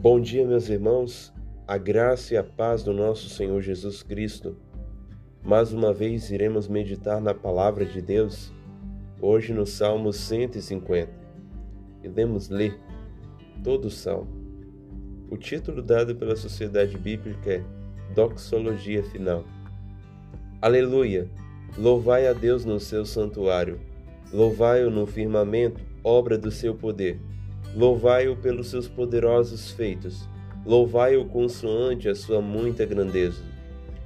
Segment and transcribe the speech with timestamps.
[0.00, 1.34] Bom dia, meus irmãos,
[1.66, 4.56] a graça e a paz do nosso Senhor Jesus Cristo.
[5.42, 8.52] Mais uma vez iremos meditar na palavra de Deus,
[9.20, 11.10] hoje no Salmo 150.
[12.04, 12.78] Iremos ler
[13.64, 14.30] todo o salmo.
[15.28, 17.64] O título dado pela Sociedade Bíblica é
[18.14, 19.42] Doxologia Final.
[20.62, 21.28] Aleluia!
[21.76, 23.80] Louvai a Deus no seu santuário,
[24.32, 27.20] louvai-o no firmamento, obra do seu poder.
[27.78, 30.28] Louvai-o pelos seus poderosos feitos,
[30.66, 33.40] louvai-o consoante a sua muita grandeza.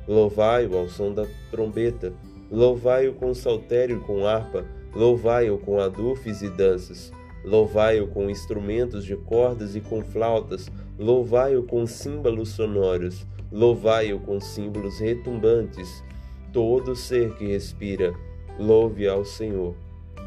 [0.06, 2.12] Louvai-o ao som da trombeta,
[2.50, 7.10] louvai-o com saltério e com harpa, louvai-o com adufes e danças,
[7.46, 14.98] louvai-o com instrumentos de cordas e com flautas, louvai-o com símbolos sonoros, louvai-o com símbolos
[14.98, 16.04] retumbantes.
[16.52, 18.12] Todo ser que respira,
[18.58, 19.74] louve ao Senhor.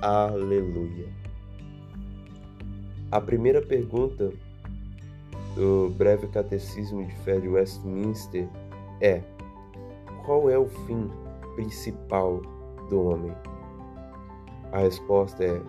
[0.02, 1.25] Aleluia.
[3.16, 4.30] A primeira pergunta
[5.56, 8.46] do breve catecismo de fé de Westminster
[9.00, 9.22] é:
[10.26, 11.10] qual é o fim
[11.56, 12.42] principal
[12.90, 13.34] do homem?
[14.74, 15.62] A resposta é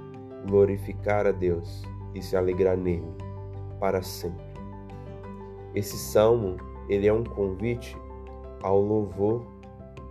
[0.48, 1.84] glorificar a Deus
[2.16, 3.06] e se alegrar nele
[3.78, 4.44] para sempre.
[5.72, 6.56] Esse salmo,
[6.88, 7.96] ele é um convite
[8.60, 9.46] ao louvor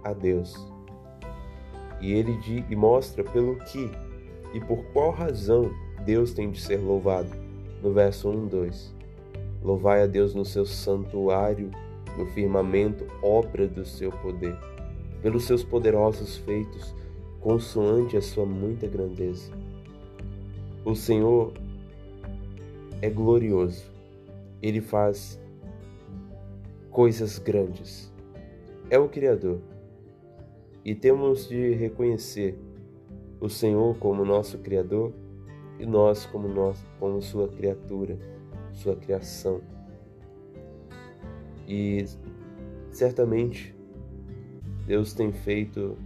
[0.05, 0.71] a Deus.
[1.99, 3.91] E ele e mostra pelo que
[4.53, 5.69] e por qual razão
[6.03, 7.29] Deus tem de ser louvado.
[7.81, 8.95] No verso 1 e 2.
[9.63, 11.71] Louvai a Deus no seu santuário,
[12.17, 14.55] no firmamento, obra do seu poder,
[15.21, 16.93] pelos seus poderosos feitos,
[17.39, 19.51] consoante a sua muita grandeza.
[20.83, 21.53] O Senhor
[23.01, 23.83] é glorioso.
[24.61, 25.39] Ele faz
[26.91, 28.11] coisas grandes.
[28.89, 29.59] É o Criador.
[30.83, 32.57] E temos de reconhecer
[33.39, 35.11] o Senhor como nosso Criador
[35.79, 38.17] e nós como nós como sua criatura,
[38.71, 39.61] sua criação.
[41.67, 42.05] E
[42.91, 43.75] certamente
[44.85, 45.97] Deus tem feito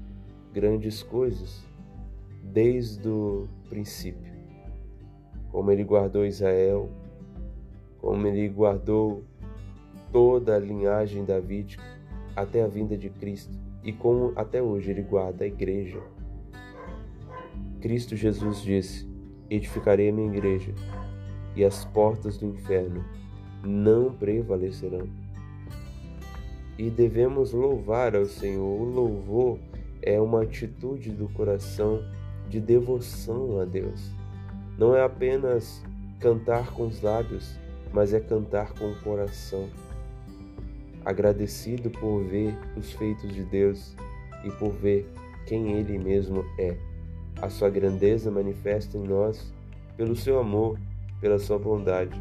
[0.53, 1.63] grandes coisas
[2.43, 4.33] desde o princípio.
[5.51, 6.89] Como ele guardou Israel,
[7.99, 9.23] como ele guardou
[10.11, 11.83] toda a linhagem davídica
[12.35, 16.01] até a vinda de Cristo e como até hoje ele guarda a igreja.
[17.81, 19.08] Cristo Jesus disse:
[19.49, 20.73] edificarei a minha igreja,
[21.55, 23.03] e as portas do inferno
[23.63, 25.07] não prevalecerão.
[26.77, 28.63] E devemos louvar ao Senhor.
[28.63, 29.59] O louvor
[30.01, 32.01] é uma atitude do coração
[32.47, 34.11] de devoção a Deus.
[34.77, 35.83] Não é apenas
[36.19, 37.59] cantar com os lábios,
[37.91, 39.69] mas é cantar com o coração.
[41.03, 43.95] Agradecido por ver os feitos de Deus
[44.45, 45.05] e por ver
[45.45, 46.77] quem Ele mesmo é
[47.41, 49.53] a sua grandeza manifesta em nós
[49.95, 50.79] pelo seu amor,
[51.19, 52.19] pela sua bondade,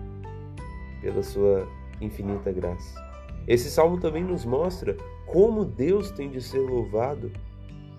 [1.01, 1.67] pela sua
[2.01, 3.09] infinita graça.
[3.47, 4.97] Esse salmo também nos mostra
[5.27, 7.31] como Deus tem de ser louvado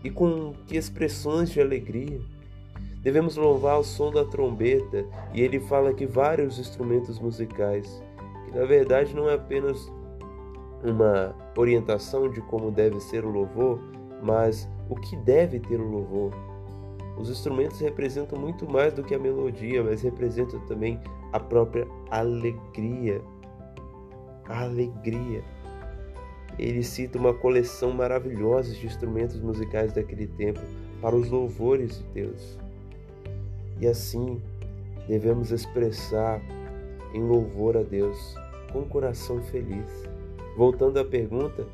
[0.04, 2.20] e com que expressões de alegria.
[3.02, 8.04] Devemos louvar o som da trombeta, e ele fala que vários instrumentos musicais,
[8.46, 9.92] que na verdade não é apenas
[10.84, 13.80] uma orientação de como deve ser o louvor,
[14.22, 16.34] mas o que deve ter o louvor,
[17.20, 20.98] os instrumentos representam muito mais do que a melodia, mas representam também
[21.34, 23.22] a própria alegria.
[24.48, 25.44] A alegria.
[26.58, 30.62] Ele cita uma coleção maravilhosa de instrumentos musicais daquele tempo
[31.02, 32.58] para os louvores de Deus.
[33.82, 34.42] E assim
[35.06, 36.42] devemos expressar
[37.14, 38.36] em louvor a Deus
[38.72, 40.08] com o coração feliz.
[40.56, 41.68] Voltando à pergunta,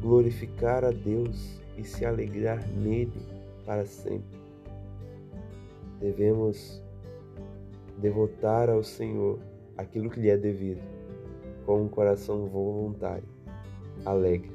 [0.00, 3.22] glorificar a Deus e se alegrar nele
[3.64, 4.36] para sempre.
[6.00, 6.82] Devemos
[7.96, 9.38] devotar ao Senhor
[9.76, 10.82] aquilo que lhe é devido,
[11.64, 13.28] com um coração voluntário,
[14.04, 14.50] alegre.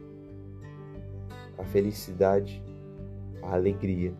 [1.57, 2.61] A felicidade,
[3.41, 4.13] a alegria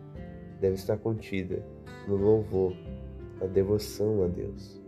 [0.60, 1.62] deve estar contida
[2.08, 2.74] no louvor,
[3.38, 4.80] na devoção a Deus.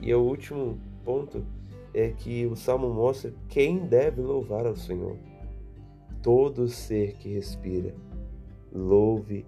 [0.00, 1.44] E o último ponto
[1.92, 5.16] é que o salmo mostra quem deve louvar ao Senhor
[6.22, 7.94] todo ser que respira,
[8.72, 9.46] louve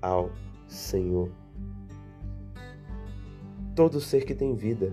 [0.00, 0.30] ao
[0.68, 1.30] Senhor.
[3.74, 4.92] Todo ser que tem vida,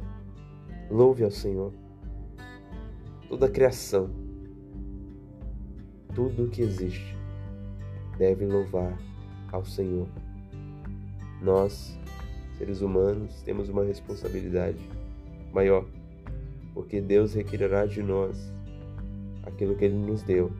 [0.89, 1.73] louve ao Senhor.
[3.27, 4.09] Toda a criação,
[6.15, 7.15] tudo que existe,
[8.17, 8.97] deve louvar
[9.51, 10.07] ao Senhor.
[11.41, 11.99] Nós,
[12.57, 14.79] seres humanos, temos uma responsabilidade
[15.53, 15.85] maior,
[16.73, 18.53] porque Deus requererá de nós
[19.43, 20.51] aquilo que Ele nos deu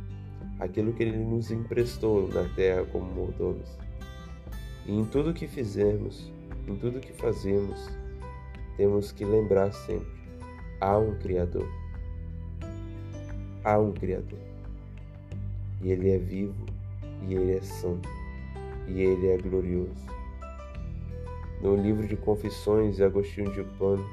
[0.60, 3.70] aquilo que Ele nos emprestou na terra como mordomos.
[4.86, 6.32] E em tudo que fizermos,
[6.68, 7.90] em tudo que fazemos,
[8.76, 10.08] temos que lembrar sempre:
[10.80, 11.68] há um Criador.
[13.64, 14.40] Há um Criador.
[15.82, 16.66] E Ele é vivo,
[17.28, 18.10] e Ele é santo,
[18.88, 20.08] e Ele é glorioso.
[21.62, 24.06] No livro de Confissões de Agostinho de Pano,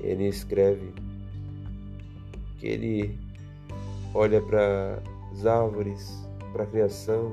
[0.00, 0.92] ele escreve
[2.58, 3.18] que ele
[4.14, 5.02] olha para
[5.32, 7.32] as árvores, para a criação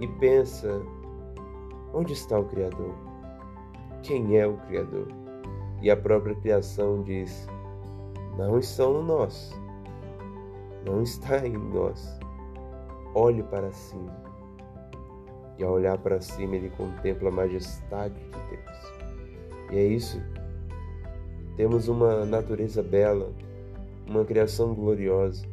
[0.00, 0.82] e pensa:
[1.92, 2.94] onde está o Criador?
[4.02, 5.08] Quem é o Criador?
[5.80, 7.46] E a própria criação diz:
[8.36, 9.58] não estão nós,
[10.84, 12.18] não está em nós.
[13.14, 14.16] Olhe para cima.
[15.56, 19.72] E ao olhar para cima, ele contempla a majestade de Deus.
[19.72, 20.22] E é isso.
[21.56, 23.32] Temos uma natureza bela,
[24.06, 25.44] uma criação gloriosa,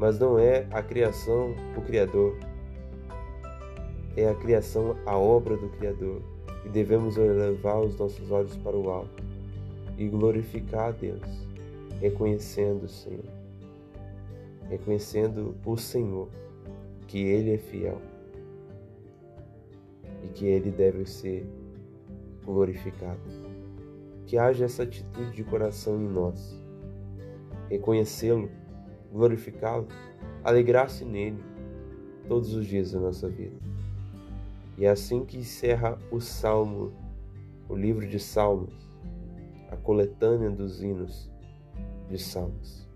[0.00, 2.34] mas não é a criação o Criador,
[4.16, 6.22] é a criação a obra do Criador
[6.64, 9.22] e devemos elevar os nossos olhos para o alto
[9.98, 11.46] e glorificar a Deus,
[12.00, 13.24] reconhecendo o Senhor,
[14.70, 16.28] reconhecendo o Senhor,
[17.06, 18.00] que Ele é fiel
[20.24, 21.46] e que Ele deve ser
[22.42, 23.20] glorificado.
[24.26, 26.58] Que haja essa atitude de coração em nós
[27.70, 28.50] reconhecê-lo,
[29.12, 29.88] glorificá-lo,
[30.44, 31.42] alegrar-se nele
[32.28, 33.56] todos os dias da nossa vida.
[34.78, 36.92] E é assim que encerra o Salmo,
[37.68, 38.72] o livro de Salmos,
[39.70, 41.30] a coletânea dos hinos
[42.08, 42.88] de Salmos.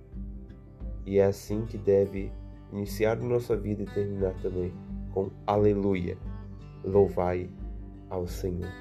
[1.07, 2.33] E é assim que deve
[2.73, 4.73] iniciar nossa vida e terminar também
[5.13, 6.17] com Aleluia,
[6.83, 7.49] louvai
[8.09, 8.73] ao Senhor.